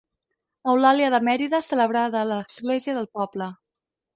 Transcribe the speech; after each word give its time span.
Eulàlia 0.71 1.09
de 1.15 1.19
Mèrida, 1.27 1.59
celebrada 1.67 2.19
a 2.25 2.27
l'església 2.33 2.99
del 2.99 3.09
poble. 3.21 3.53